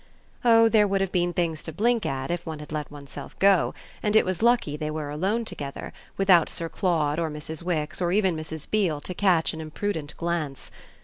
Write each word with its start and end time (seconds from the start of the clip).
Oh 0.43 0.67
there 0.67 0.87
would 0.87 0.99
have 0.99 1.11
been 1.11 1.31
things 1.31 1.61
to 1.61 1.71
blink 1.71 2.07
at 2.07 2.31
if 2.31 2.43
one 2.43 2.57
had 2.57 2.71
let 2.71 2.89
one's 2.89 3.11
self 3.11 3.37
go; 3.37 3.75
and 4.01 4.15
it 4.15 4.25
was 4.25 4.41
lucky 4.41 4.75
they 4.75 4.89
were 4.89 5.11
alone 5.11 5.45
together, 5.45 5.93
without 6.17 6.49
Sir 6.49 6.69
Claude 6.69 7.19
or 7.19 7.29
Mrs. 7.29 7.61
Wix 7.61 8.01
or 8.01 8.11
even 8.11 8.35
Mrs. 8.35 8.67
Beale 8.67 8.99
to 9.01 9.13
catch 9.13 9.53
an 9.53 9.61
imprudent 9.61 10.17
glance. 10.17 10.71